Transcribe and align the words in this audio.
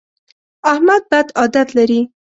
احمد 0.71 1.03
بد 1.11 1.27
عادت 1.39 1.69
لري. 1.77 2.01